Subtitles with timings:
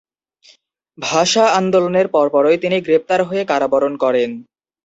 [0.97, 4.29] ভাষা আন্দোলনের পরপরই তিনি গ্রেপ্তার হয়ে কারাবরণ করেন।